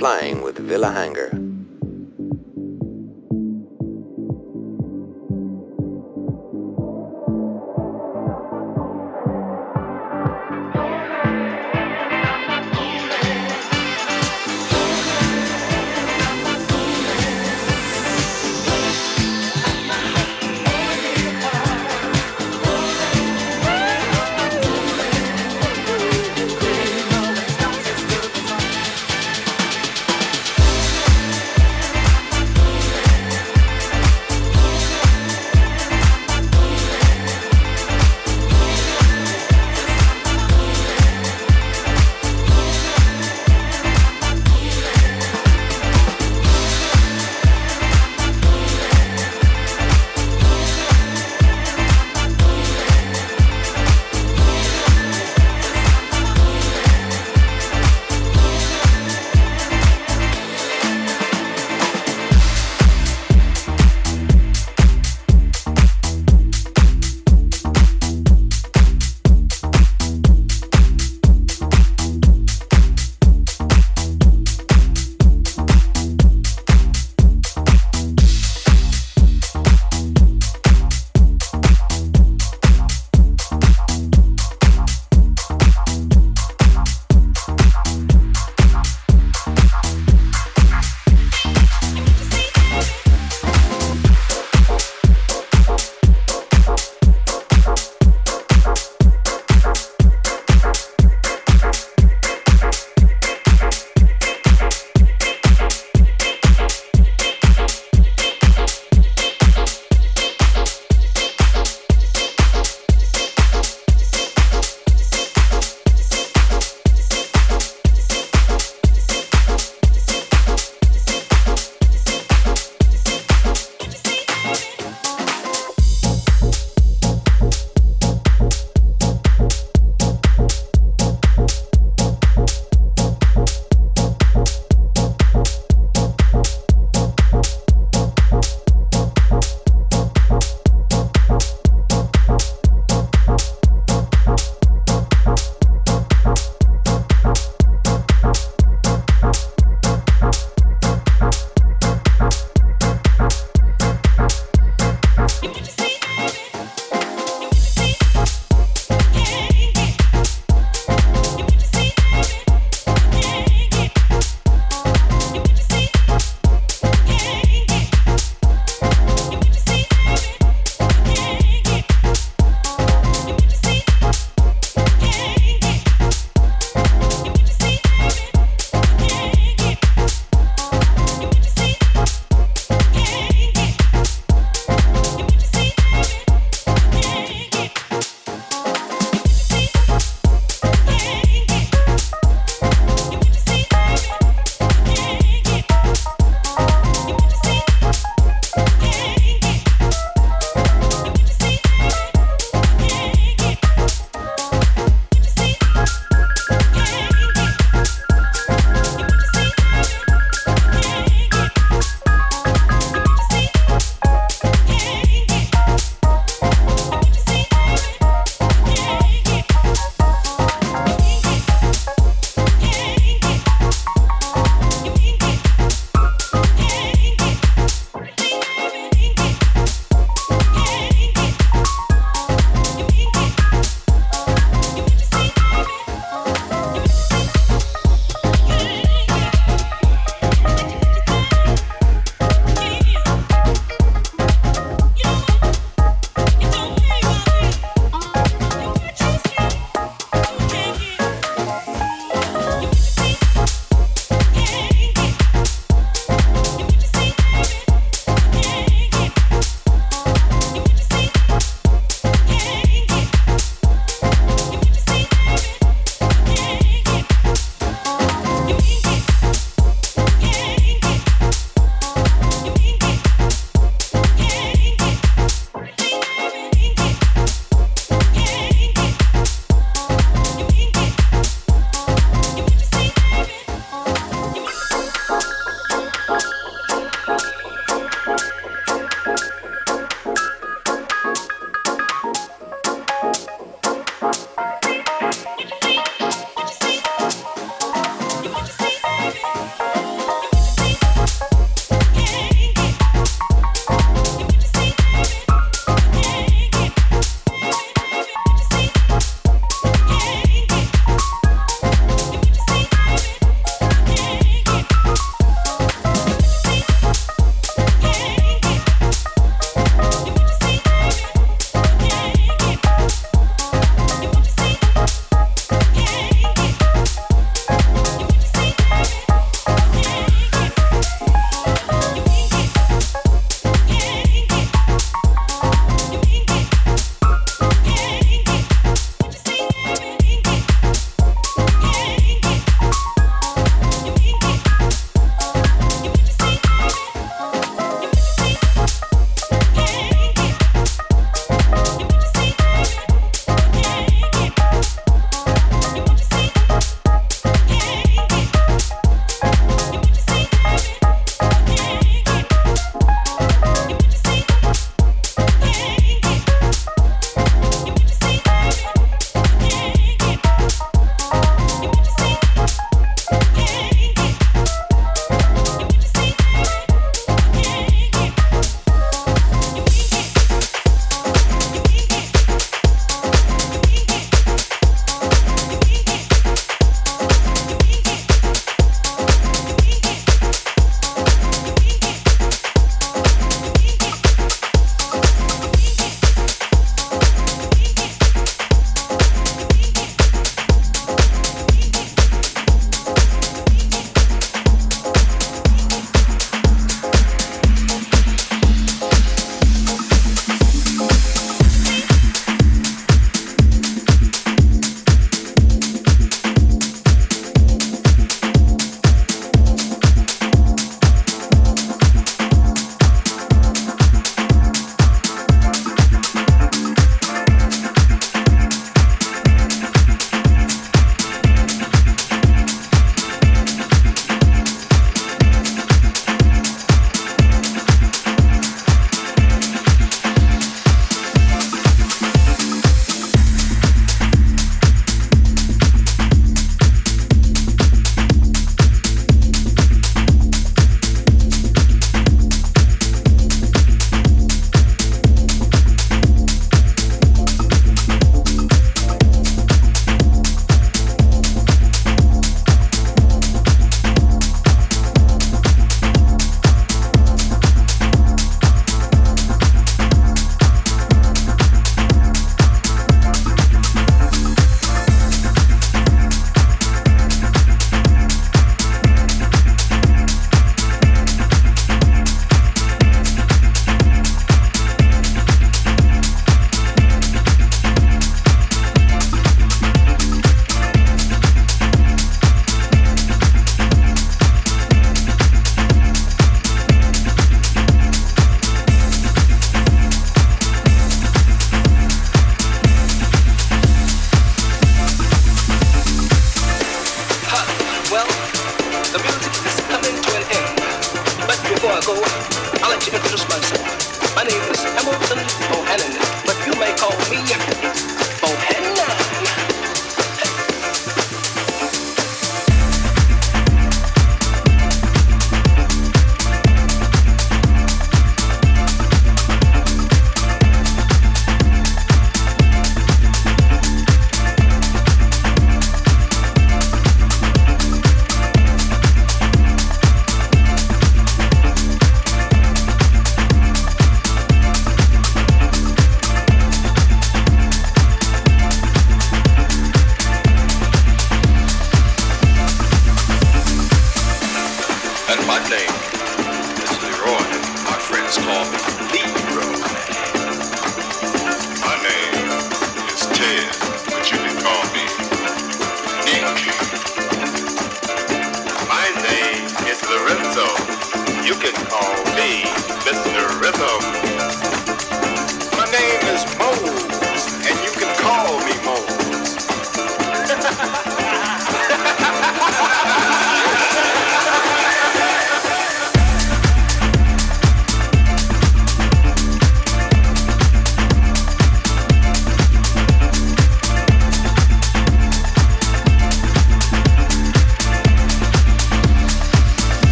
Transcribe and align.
flying 0.00 0.40
with 0.40 0.56
Villa 0.56 0.90
Hanger. 0.90 1.39